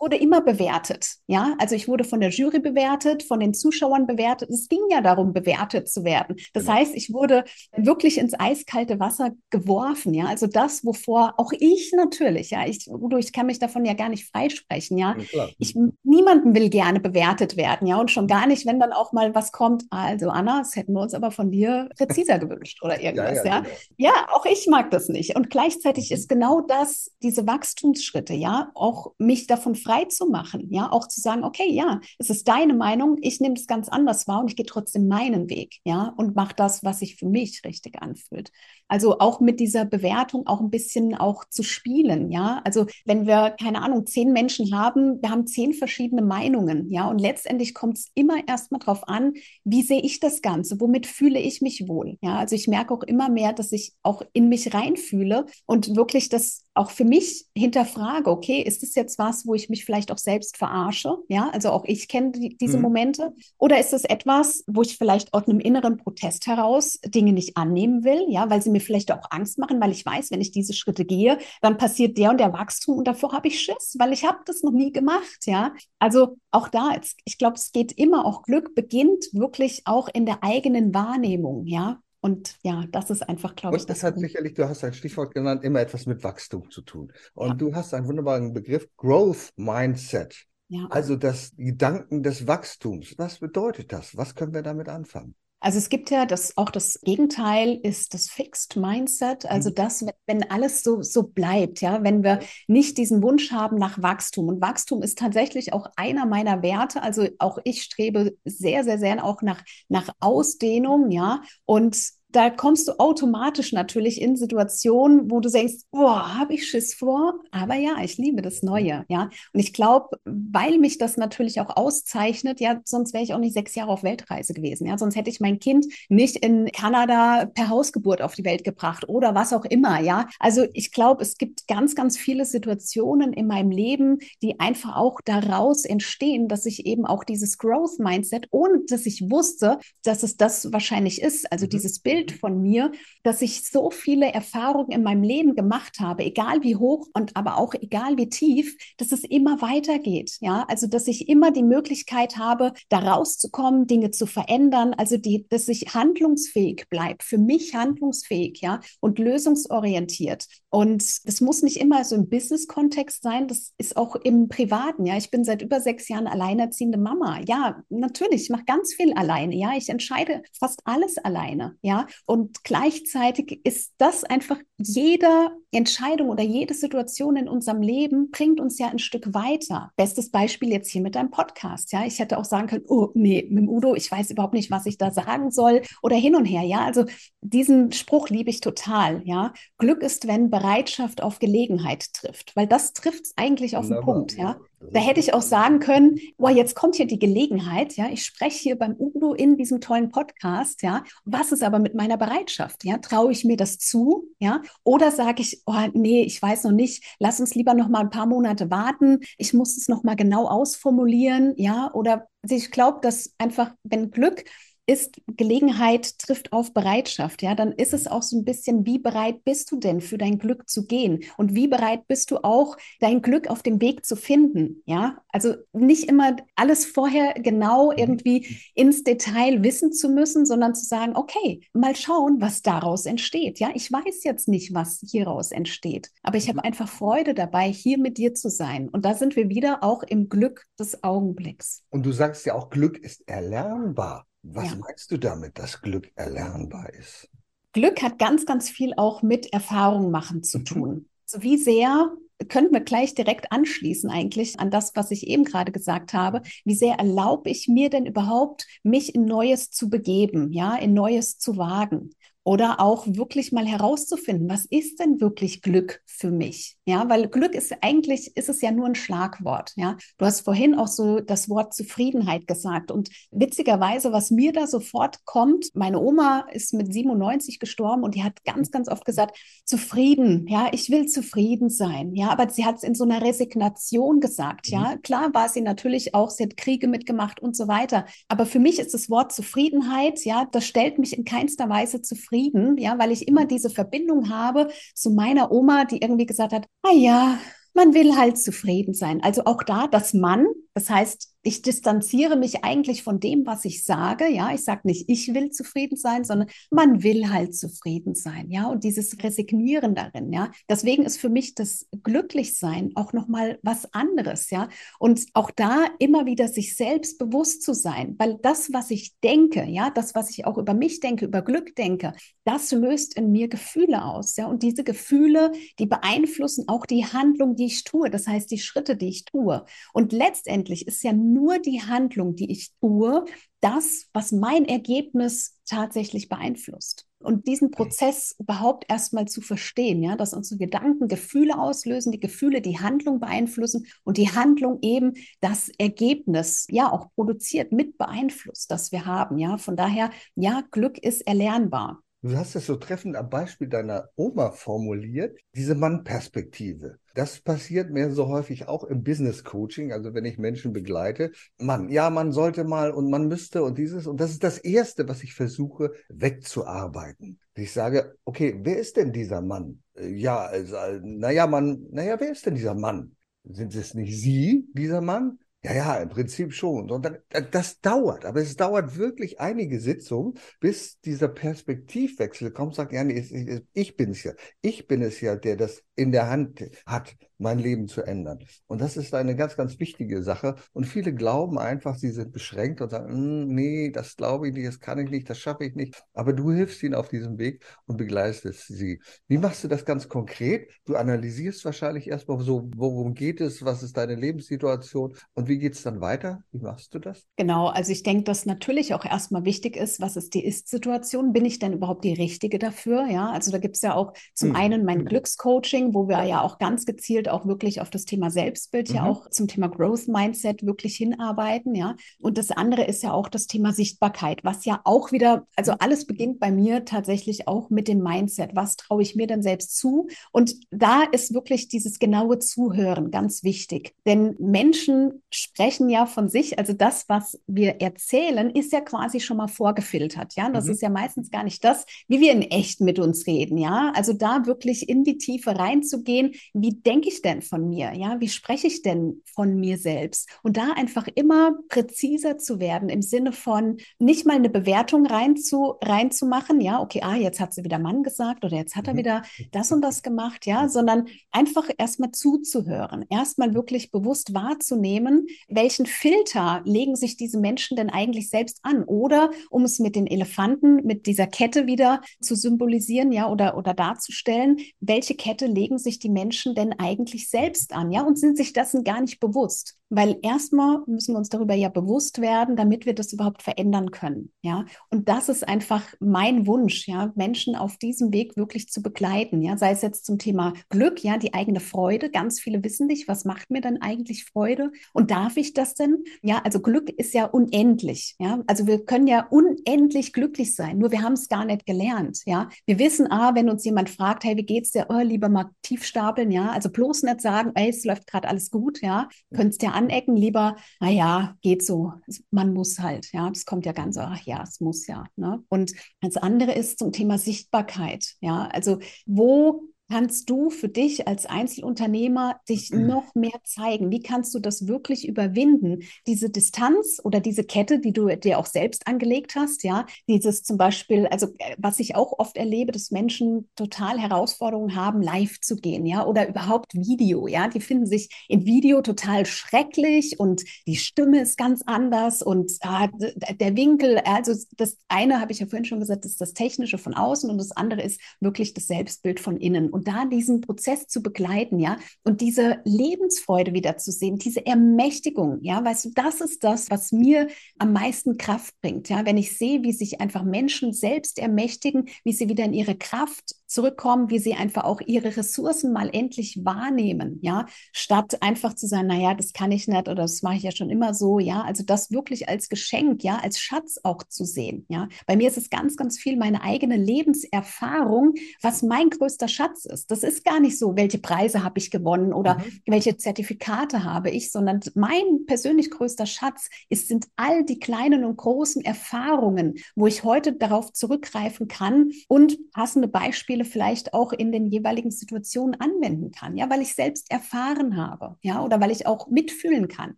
[0.00, 1.54] Wurde immer bewertet, ja.
[1.58, 4.48] Also ich wurde von der Jury bewertet, von den Zuschauern bewertet.
[4.48, 6.36] Es ging ja darum, bewertet zu werden.
[6.54, 6.76] Das genau.
[6.76, 7.44] heißt, ich wurde
[7.76, 10.24] wirklich ins eiskalte Wasser geworfen, ja.
[10.24, 14.08] Also das, wovor auch ich natürlich, ja, ich, Udo, ich kann mich davon ja gar
[14.08, 15.16] nicht freisprechen, ja.
[15.32, 18.00] ja ich, niemanden will gerne bewertet werden, ja.
[18.00, 19.84] Und schon gar nicht, wenn dann auch mal was kommt.
[19.90, 23.44] Also Anna, das hätten wir uns aber von dir präziser gewünscht oder irgendwas, ja.
[23.44, 23.60] Ja, ja.
[23.60, 23.74] Genau.
[23.98, 25.36] ja, auch ich mag das nicht.
[25.36, 26.16] Und gleichzeitig mhm.
[26.16, 31.20] ist genau das, diese Wachstumsschritte, ja, auch mich davon frei zu machen, ja, auch zu
[31.20, 34.56] sagen, okay, ja, es ist deine Meinung, ich nehme es ganz anders wahr und ich
[34.56, 38.50] gehe trotzdem meinen Weg, ja, und mache das, was sich für mich richtig anfühlt.
[38.88, 42.60] Also auch mit dieser Bewertung auch ein bisschen auch zu spielen, ja.
[42.64, 47.20] Also wenn wir, keine Ahnung, zehn Menschen haben, wir haben zehn verschiedene Meinungen, ja, und
[47.20, 49.32] letztendlich kommt es immer erstmal drauf an,
[49.64, 52.38] wie sehe ich das Ganze, womit fühle ich mich wohl, ja.
[52.38, 56.64] Also ich merke auch immer mehr, dass ich auch in mich reinfühle und wirklich das
[56.74, 60.56] auch für mich hinterfrage, okay, ist das jetzt was, wo ich mich vielleicht auch selbst
[60.56, 61.16] verarsche?
[61.28, 62.82] Ja, also auch ich kenne die, diese mhm.
[62.82, 63.32] Momente.
[63.58, 68.04] Oder ist es etwas, wo ich vielleicht aus einem inneren Protest heraus Dinge nicht annehmen
[68.04, 68.26] will?
[68.28, 71.04] Ja, weil sie mir vielleicht auch Angst machen, weil ich weiß, wenn ich diese Schritte
[71.04, 74.38] gehe, dann passiert der und der Wachstum und davor habe ich Schiss, weil ich habe
[74.46, 75.46] das noch nie gemacht.
[75.46, 76.92] Ja, also auch da,
[77.24, 81.66] ich glaube, es geht immer auch Glück beginnt wirklich auch in der eigenen Wahrnehmung.
[81.66, 83.82] Ja, und ja, das ist einfach, glaube ich.
[83.82, 87.12] Und das hat sicherlich, du hast ein Stichwort genannt, immer etwas mit Wachstum zu tun.
[87.34, 87.54] Und ja.
[87.54, 90.46] du hast einen wunderbaren Begriff, Growth Mindset.
[90.68, 90.86] Ja.
[90.90, 93.14] Also das Gedanken des Wachstums.
[93.16, 94.16] Was bedeutet das?
[94.16, 95.34] Was können wir damit anfangen?
[95.60, 99.44] Also es gibt ja das, auch das Gegenteil ist das Fixed Mindset.
[99.44, 99.74] Also mhm.
[99.74, 104.48] das, wenn alles so, so bleibt, ja, wenn wir nicht diesen Wunsch haben nach Wachstum.
[104.48, 107.02] Und Wachstum ist tatsächlich auch einer meiner Werte.
[107.02, 111.42] Also auch ich strebe sehr, sehr, sehr auch nach, nach Ausdehnung, ja.
[111.66, 116.94] Und da kommst du automatisch natürlich in Situationen, wo du denkst, boah, habe ich Schiss
[116.94, 117.40] vor?
[117.50, 119.30] Aber ja, ich liebe das Neue, ja.
[119.52, 123.54] Und ich glaube, weil mich das natürlich auch auszeichnet, ja, sonst wäre ich auch nicht
[123.54, 124.96] sechs Jahre auf Weltreise gewesen, ja.
[124.96, 129.34] Sonst hätte ich mein Kind nicht in Kanada per Hausgeburt auf die Welt gebracht oder
[129.34, 130.28] was auch immer, ja.
[130.38, 135.20] Also ich glaube, es gibt ganz, ganz viele Situationen in meinem Leben, die einfach auch
[135.24, 140.36] daraus entstehen, dass ich eben auch dieses Growth Mindset, ohne dass ich wusste, dass es
[140.36, 141.70] das wahrscheinlich ist, also mhm.
[141.70, 146.24] dieses Bild Bild von mir, dass ich so viele Erfahrungen in meinem Leben gemacht habe,
[146.24, 150.36] egal wie hoch und aber auch egal wie tief, dass es immer weitergeht.
[150.40, 155.46] Ja, also dass ich immer die Möglichkeit habe, da rauszukommen, Dinge zu verändern, also die,
[155.48, 160.46] dass ich handlungsfähig bleibe, für mich handlungsfähig, ja, und lösungsorientiert.
[160.68, 165.06] Und das muss nicht immer so im Business-Kontext sein, das ist auch im Privaten.
[165.06, 167.40] Ja, ich bin seit über sechs Jahren alleinerziehende Mama.
[167.46, 169.56] Ja, natürlich, ich mache ganz viel alleine.
[169.56, 171.76] Ja, ich entscheide fast alles alleine.
[171.82, 178.60] Ja, und gleichzeitig ist das einfach jede Entscheidung oder jede Situation in unserem Leben bringt
[178.60, 179.92] uns ja ein Stück weiter.
[179.96, 181.92] Bestes Beispiel jetzt hier mit deinem Podcast.
[181.92, 184.70] Ja, ich hätte auch sagen können, oh nee, mit dem Udo, ich weiß überhaupt nicht,
[184.70, 186.62] was ich da sagen soll oder hin und her.
[186.62, 187.04] Ja, also
[187.40, 189.22] diesen Spruch liebe ich total.
[189.24, 194.00] Ja, Glück ist, wenn Bereitschaft auf Gelegenheit trifft, weil das trifft es eigentlich auf den
[194.00, 194.58] Punkt, ja.
[194.80, 198.58] Da hätte ich auch sagen können, boah, jetzt kommt hier die Gelegenheit, ja, ich spreche
[198.58, 201.04] hier beim Udo in diesem tollen Podcast, ja.
[201.24, 202.96] Was ist aber mit meiner Bereitschaft, ja?
[202.96, 204.62] Traue ich mir das zu, ja?
[204.82, 208.10] Oder sage ich, oh, nee, ich weiß noch nicht, lass uns lieber noch mal ein
[208.10, 211.90] paar Monate warten, ich muss es noch mal genau ausformulieren, ja?
[211.92, 214.44] Oder also ich glaube, dass einfach, wenn Glück
[214.90, 219.44] ist Gelegenheit trifft auf Bereitschaft, ja, dann ist es auch so ein bisschen, wie bereit
[219.44, 223.22] bist du denn für dein Glück zu gehen und wie bereit bist du auch dein
[223.22, 225.18] Glück auf dem Weg zu finden, ja?
[225.28, 227.98] Also nicht immer alles vorher genau mhm.
[227.98, 233.60] irgendwie ins Detail wissen zu müssen, sondern zu sagen, okay, mal schauen, was daraus entsteht,
[233.60, 233.70] ja?
[233.74, 238.18] Ich weiß jetzt nicht, was hieraus entsteht, aber ich habe einfach Freude dabei, hier mit
[238.18, 241.84] dir zu sein und da sind wir wieder auch im Glück des Augenblicks.
[241.90, 244.26] Und du sagst ja auch, Glück ist erlernbar.
[244.42, 244.76] Was ja.
[244.76, 247.28] meinst du damit, dass Glück erlernbar ist?
[247.72, 250.64] Glück hat ganz, ganz viel auch mit Erfahrung machen zu mhm.
[250.64, 251.08] tun.
[251.26, 252.10] Also wie sehr
[252.48, 256.42] können wir gleich direkt anschließen eigentlich an das, was ich eben gerade gesagt habe.
[256.64, 261.38] Wie sehr erlaube ich mir denn überhaupt, mich in Neues zu begeben, ja, in Neues
[261.38, 262.10] zu wagen?
[262.50, 266.76] Oder auch wirklich mal herauszufinden, was ist denn wirklich Glück für mich?
[266.84, 269.72] Ja, weil Glück ist eigentlich, ist es ja nur ein Schlagwort.
[269.76, 274.66] Ja, du hast vorhin auch so das Wort Zufriedenheit gesagt und witzigerweise, was mir da
[274.66, 279.38] sofort kommt, meine Oma ist mit 97 gestorben und die hat ganz, ganz oft gesagt,
[279.64, 280.48] zufrieden.
[280.48, 282.16] Ja, ich will zufrieden sein.
[282.16, 284.66] Ja, aber sie hat es in so einer Resignation gesagt.
[284.66, 285.02] Ja, mhm.
[285.02, 288.06] klar war sie natürlich auch, sie hat Kriege mitgemacht und so weiter.
[288.26, 292.39] Aber für mich ist das Wort Zufriedenheit, ja, das stellt mich in keinster Weise zufrieden
[292.40, 296.66] zufrieden, ja, weil ich immer diese Verbindung habe zu meiner Oma, die irgendwie gesagt hat,
[296.82, 297.38] ah ja,
[297.74, 299.22] man will halt zufrieden sein.
[299.22, 303.84] Also auch da das Mann, das heißt, ich distanziere mich eigentlich von dem, was ich
[303.84, 304.28] sage.
[304.28, 308.50] Ja, ich sage nicht, ich will zufrieden sein, sondern man will halt zufrieden sein.
[308.50, 310.32] Ja, und dieses Resignieren darin.
[310.32, 314.50] Ja, deswegen ist für mich das Glücklichsein auch nochmal was anderes.
[314.50, 319.14] Ja, und auch da immer wieder sich selbst bewusst zu sein, weil das, was ich
[319.20, 322.12] denke, ja, das, was ich auch über mich denke, über Glück denke,
[322.44, 324.36] das löst in mir Gefühle aus.
[324.36, 328.10] Ja, und diese Gefühle, die beeinflussen auch die Handlung, die ich tue.
[328.10, 329.64] Das heißt, die Schritte, die ich tue.
[329.94, 333.24] Und letztendlich ist ja nur die Handlung, die ich tue,
[333.60, 337.06] das, was mein Ergebnis tatsächlich beeinflusst.
[337.22, 342.62] Und diesen Prozess überhaupt erstmal zu verstehen, ja, dass unsere Gedanken Gefühle auslösen, die Gefühle
[342.62, 348.90] die Handlung beeinflussen und die Handlung eben das Ergebnis ja auch produziert, mit beeinflusst, das
[348.90, 349.58] wir haben, ja.
[349.58, 352.02] Von daher, ja, Glück ist erlernbar.
[352.22, 356.99] Du hast es so treffend am Beispiel deiner Oma formuliert, diese Mann-Perspektive.
[357.14, 361.32] Das passiert mir so häufig auch im Business Coaching, also wenn ich Menschen begleite.
[361.58, 364.06] Mann, ja, man sollte mal und man müsste und dieses.
[364.06, 367.38] Und das ist das Erste, was ich versuche wegzuarbeiten.
[367.54, 369.82] Ich sage, okay, wer ist denn dieser Mann?
[370.00, 373.16] Ja, also, naja, man, naja, wer ist denn dieser Mann?
[373.44, 375.39] Sind es nicht Sie, dieser Mann?
[375.62, 376.90] Ja, ja, im Prinzip schon.
[376.90, 377.18] Und dann,
[377.50, 383.18] das dauert, aber es dauert wirklich einige Sitzungen, bis dieser Perspektivwechsel kommt, sagt, ja, nee,
[383.18, 384.32] ich, ich bin es ja.
[384.62, 388.38] Ich bin es ja, der das in der Hand hat, mein Leben zu ändern.
[388.66, 390.56] Und das ist eine ganz, ganz wichtige Sache.
[390.72, 394.68] Und viele glauben einfach, sie sind beschränkt und sagen, hm, nee, das glaube ich nicht,
[394.68, 396.02] das kann ich nicht, das schaffe ich nicht.
[396.12, 399.00] Aber du hilfst ihnen auf diesem Weg und begleitest sie.
[399.26, 400.70] Wie machst du das ganz konkret?
[400.84, 405.74] Du analysierst wahrscheinlich erstmal so, worum geht es, was ist deine Lebenssituation und wie geht
[405.74, 406.42] es dann weiter?
[406.52, 407.24] Wie machst du das?
[407.36, 411.32] Genau, also ich denke, dass natürlich auch erstmal wichtig ist, was ist die Ist-Situation?
[411.32, 413.06] Bin ich denn überhaupt die Richtige dafür?
[413.06, 414.56] Ja, also da gibt es ja auch zum hm.
[414.56, 418.90] einen mein Glückscoaching, wo wir ja auch ganz gezielt auch wirklich auf das Thema Selbstbild,
[418.90, 418.96] mhm.
[418.96, 421.96] ja auch zum Thema Growth Mindset wirklich hinarbeiten, ja.
[422.20, 426.06] Und das andere ist ja auch das Thema Sichtbarkeit, was ja auch wieder, also alles
[426.06, 428.50] beginnt bei mir tatsächlich auch mit dem Mindset.
[428.54, 430.08] Was traue ich mir denn selbst zu?
[430.32, 433.94] Und da ist wirklich dieses genaue Zuhören ganz wichtig.
[434.06, 439.36] Denn Menschen sprechen ja von sich, also das, was wir erzählen, ist ja quasi schon
[439.36, 440.50] mal vorgefiltert, ja.
[440.50, 440.72] Das mhm.
[440.72, 443.92] ist ja meistens gar nicht das, wie wir in echt mit uns reden, ja.
[443.94, 447.92] Also da wirklich in die Tiefe reinzugehen, wie denke ich denn von mir?
[447.94, 450.28] Ja, wie spreche ich denn von mir selbst?
[450.42, 455.36] Und da einfach immer präziser zu werden im Sinne von nicht mal eine Bewertung rein
[455.36, 456.60] zu, reinzumachen.
[456.60, 458.98] Ja, okay, ah, jetzt hat sie wieder Mann gesagt oder jetzt hat er mhm.
[458.98, 460.46] wieder das und das gemacht.
[460.46, 467.76] Ja, sondern einfach erstmal zuzuhören, erstmal wirklich bewusst wahrzunehmen, welchen Filter legen sich diese Menschen
[467.76, 468.84] denn eigentlich selbst an?
[468.84, 473.74] Oder um es mit den Elefanten, mit dieser Kette wieder zu symbolisieren, ja, oder, oder
[473.74, 478.52] darzustellen, welche Kette legen sich die Menschen denn eigentlich selbst an, ja, und sind sich
[478.52, 479.79] dessen gar nicht bewusst.
[479.92, 484.30] Weil erstmal müssen wir uns darüber ja bewusst werden, damit wir das überhaupt verändern können,
[484.40, 484.64] ja.
[484.88, 489.56] Und das ist einfach mein Wunsch, ja, Menschen auf diesem Weg wirklich zu begleiten, ja,
[489.56, 492.08] sei es jetzt zum Thema Glück, ja, die eigene Freude.
[492.08, 494.70] Ganz viele wissen nicht, was macht mir denn eigentlich Freude?
[494.92, 496.04] Und darf ich das denn?
[496.22, 498.42] Ja, also Glück ist ja unendlich, ja.
[498.46, 502.48] Also wir können ja unendlich glücklich sein, nur wir haben es gar nicht gelernt, ja.
[502.64, 504.86] Wir wissen, ah, wenn uns jemand fragt, hey, wie geht's dir?
[504.88, 506.50] Oh, lieber mal tief stapeln, ja.
[506.50, 509.08] Also bloß nicht sagen, ey, es läuft gerade alles gut, ja.
[509.34, 511.92] Könntest ja anecken, lieber, naja, geht so,
[512.30, 515.04] man muss halt, ja, das kommt ja ganz ach ja, es muss ja.
[515.16, 515.42] Ne?
[515.48, 521.26] Und das andere ist zum Thema Sichtbarkeit, ja, also wo kannst du für dich als
[521.26, 522.86] Einzelunternehmer dich mhm.
[522.86, 523.90] noch mehr zeigen?
[523.90, 525.80] Wie kannst du das wirklich überwinden?
[526.06, 530.58] Diese Distanz oder diese Kette, die du dir auch selbst angelegt hast, ja, dieses zum
[530.58, 535.56] Beispiel, also äh, was ich auch oft erlebe, dass Menschen total Herausforderungen haben, live zu
[535.56, 540.76] gehen, ja, oder überhaupt Video, ja, die finden sich in Video total schrecklich und die
[540.76, 545.64] Stimme ist ganz anders und ah, der Winkel, also das eine habe ich ja vorhin
[545.64, 549.36] schon gesagt, ist das Technische von außen und das andere ist wirklich das Selbstbild von
[549.36, 549.70] innen.
[549.70, 554.44] Und und da diesen Prozess zu begleiten, ja, und diese Lebensfreude wieder zu sehen, diese
[554.44, 559.16] Ermächtigung, ja, weißt du, das ist das, was mir am meisten Kraft bringt, ja, wenn
[559.16, 564.10] ich sehe, wie sich einfach Menschen selbst ermächtigen, wie sie wieder in ihre Kraft zurückkommen,
[564.10, 569.14] wie sie einfach auch ihre Ressourcen mal endlich wahrnehmen, ja, statt einfach zu sagen, naja,
[569.14, 571.90] das kann ich nicht oder das mache ich ja schon immer so, ja, also das
[571.90, 574.88] wirklich als Geschenk, ja, als Schatz auch zu sehen, ja.
[575.06, 579.90] Bei mir ist es ganz, ganz viel meine eigene Lebenserfahrung, was mein größter Schatz ist.
[579.90, 582.60] Das ist gar nicht so, welche Preise habe ich gewonnen oder mhm.
[582.66, 588.16] welche Zertifikate habe ich, sondern mein persönlich größter Schatz ist, sind all die kleinen und
[588.16, 594.32] großen Erfahrungen, wo ich heute darauf zurückgreifen kann und passende Beispiele Anteile vielleicht auch in
[594.32, 598.86] den jeweiligen Situationen anwenden kann, ja, weil ich selbst erfahren habe, ja, oder weil ich
[598.86, 599.96] auch mitfühlen kann,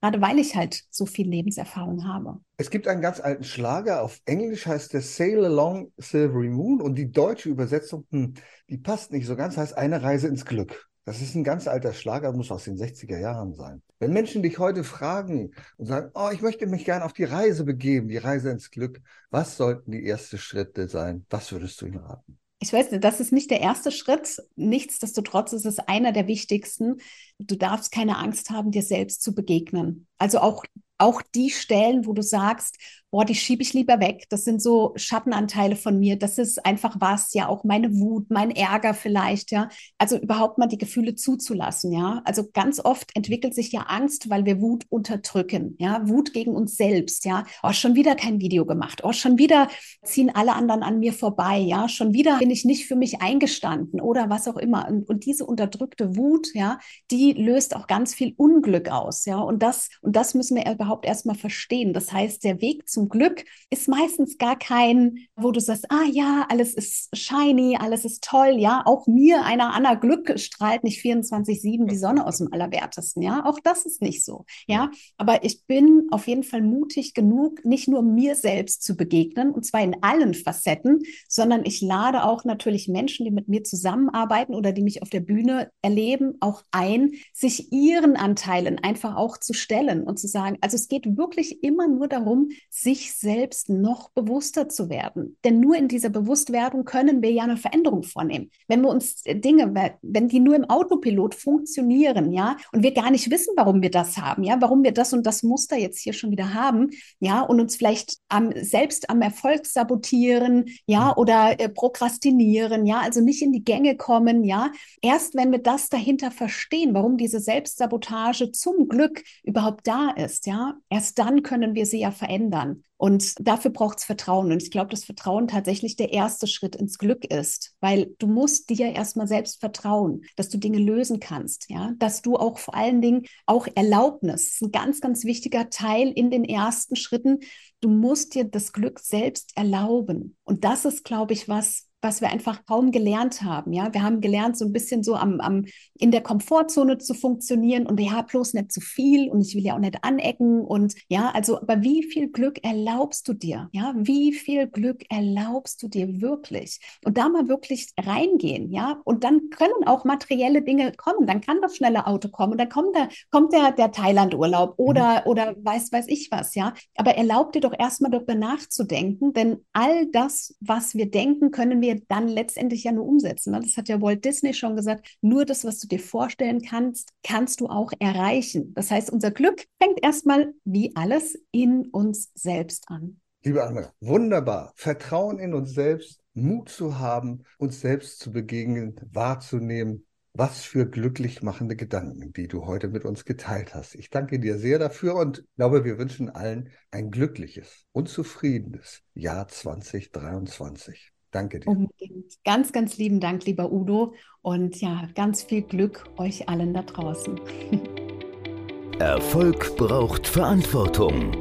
[0.00, 2.40] gerade weil ich halt so viel Lebenserfahrung habe.
[2.56, 6.96] Es gibt einen ganz alten Schlager, auf Englisch heißt der Sail Along Silvery Moon und
[6.96, 8.34] die deutsche Übersetzung, hm,
[8.68, 10.86] die passt nicht so ganz, heißt eine Reise ins Glück.
[11.06, 13.82] Das ist ein ganz alter Schlager, muss aus den 60er Jahren sein.
[13.98, 17.64] Wenn Menschen dich heute fragen und sagen, oh, ich möchte mich gerne auf die Reise
[17.64, 21.26] begeben, die Reise ins Glück, was sollten die ersten Schritte sein?
[21.30, 22.38] Was würdest du ihnen raten?
[22.62, 24.42] Ich weiß, das ist nicht der erste Schritt.
[24.54, 27.00] Nichtsdestotrotz ist es einer der wichtigsten.
[27.38, 30.06] Du darfst keine Angst haben, dir selbst zu begegnen.
[30.18, 30.64] Also auch,
[30.98, 32.76] auch die Stellen, wo du sagst,
[33.10, 34.26] boah, die schiebe ich lieber weg.
[34.28, 36.16] Das sind so Schattenanteile von mir.
[36.16, 39.68] Das ist einfach was, ja, auch meine Wut, mein Ärger vielleicht, ja.
[39.98, 42.22] Also überhaupt mal die Gefühle zuzulassen, ja.
[42.24, 46.08] Also ganz oft entwickelt sich ja Angst, weil wir Wut unterdrücken, ja.
[46.08, 47.44] Wut gegen uns selbst, ja.
[47.62, 49.02] Oh, schon wieder kein Video gemacht.
[49.02, 49.68] Oh, schon wieder
[50.04, 51.88] ziehen alle anderen an mir vorbei, ja.
[51.88, 54.88] Schon wieder bin ich nicht für mich eingestanden oder was auch immer.
[54.88, 56.78] Und, und diese unterdrückte Wut, ja,
[57.10, 59.38] die löst auch ganz viel Unglück aus, ja.
[59.38, 61.92] Und das, und das müssen wir überhaupt erstmal verstehen.
[61.92, 66.04] Das heißt, der Weg zu zum Glück ist meistens gar kein, wo du sagst, ah
[66.12, 68.82] ja, alles ist shiny, alles ist toll, ja.
[68.84, 73.42] Auch mir, einer Anna Glück, strahlt nicht 24-7 die Sonne aus dem Allerwertesten, ja.
[73.46, 74.90] Auch das ist nicht so, ja.
[75.16, 79.64] Aber ich bin auf jeden Fall mutig genug, nicht nur mir selbst zu begegnen, und
[79.64, 84.72] zwar in allen Facetten, sondern ich lade auch natürlich Menschen, die mit mir zusammenarbeiten oder
[84.72, 90.02] die mich auf der Bühne erleben, auch ein, sich ihren Anteilen einfach auch zu stellen
[90.02, 94.68] und zu sagen, also es geht wirklich immer nur darum, sich sich selbst noch bewusster
[94.68, 95.36] zu werden.
[95.44, 98.50] Denn nur in dieser Bewusstwerdung können wir ja eine Veränderung vornehmen.
[98.66, 99.72] Wenn wir uns äh, Dinge,
[100.02, 104.16] wenn die nur im Autopilot funktionieren, ja, und wir gar nicht wissen, warum wir das
[104.16, 107.60] haben, ja, warum wir das und das Muster jetzt hier schon wieder haben, ja, und
[107.60, 113.52] uns vielleicht am, selbst am Erfolg sabotieren, ja, oder äh, prokrastinieren, ja, also nicht in
[113.52, 114.72] die Gänge kommen, ja.
[115.00, 120.74] Erst wenn wir das dahinter verstehen, warum diese Selbstsabotage zum Glück überhaupt da ist, ja,
[120.88, 122.79] erst dann können wir sie ja verändern.
[122.96, 124.52] Und dafür braucht es Vertrauen.
[124.52, 128.68] Und ich glaube, dass Vertrauen tatsächlich der erste Schritt ins Glück ist, weil du musst
[128.68, 133.00] dir erstmal selbst vertrauen, dass du Dinge lösen kannst, ja, dass du auch vor allen
[133.00, 137.38] Dingen auch Erlaubnis, ein ganz, ganz wichtiger Teil in den ersten Schritten.
[137.80, 140.36] Du musst dir das Glück selbst erlauben.
[140.44, 143.72] Und das ist, glaube ich, was, was wir einfach kaum gelernt haben.
[143.72, 145.64] Ja, wir haben gelernt, so ein bisschen so am, am
[145.98, 149.74] in der Komfortzone zu funktionieren und ja, bloß nicht zu viel und ich will ja
[149.74, 153.68] auch nicht anecken und ja, also, aber wie viel Glück erlaubst du dir?
[153.72, 156.80] Ja, wie viel Glück erlaubst du dir wirklich?
[157.04, 161.26] Und da mal wirklich reingehen, ja, und dann können auch materielle Dinge kommen.
[161.26, 165.20] Dann kann das schnelle Auto kommen und dann kommt der, kommt der, der Thailand-Urlaub oder,
[165.20, 165.30] mhm.
[165.30, 166.72] oder weiß, weiß ich was, ja.
[166.96, 171.89] Aber erlaub dir doch erstmal darüber nachzudenken, denn all das, was wir denken, können wir
[171.90, 173.52] wir dann letztendlich ja nur umsetzen.
[173.52, 173.60] Ne?
[173.60, 175.16] Das hat ja Walt Disney schon gesagt.
[175.20, 178.72] Nur das, was du dir vorstellen kannst, kannst du auch erreichen.
[178.74, 183.20] Das heißt, unser Glück fängt erstmal wie alles in uns selbst an.
[183.42, 184.72] Liebe Anna, wunderbar.
[184.76, 191.42] Vertrauen in uns selbst, Mut zu haben, uns selbst zu begegnen, wahrzunehmen, was für glücklich
[191.42, 193.94] machende Gedanken, die du heute mit uns geteilt hast.
[193.94, 199.48] Ich danke dir sehr dafür und glaube, wir wünschen allen ein glückliches und zufriedenes Jahr
[199.48, 201.12] 2023.
[201.30, 201.68] Danke dir.
[201.68, 202.42] Unbedingt.
[202.44, 204.14] Ganz, ganz lieben Dank, lieber Udo.
[204.42, 207.40] Und ja, ganz viel Glück euch allen da draußen.
[208.98, 211.32] Erfolg braucht Verantwortung.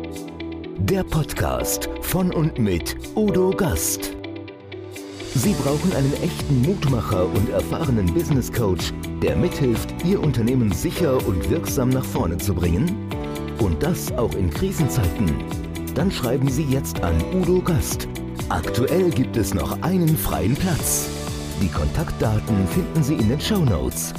[0.78, 4.16] Der Podcast von und mit Udo Gast.
[5.36, 11.50] Sie brauchen einen echten Mutmacher und erfahrenen Business Coach, der mithilft, Ihr Unternehmen sicher und
[11.50, 13.10] wirksam nach vorne zu bringen?
[13.60, 15.44] Und das auch in Krisenzeiten?
[15.96, 18.08] Dann schreiben Sie jetzt an Udo Gast
[18.48, 21.10] Aktuell gibt es noch einen freien Platz.
[21.62, 24.14] Die Kontaktdaten finden Sie in den Show Notes.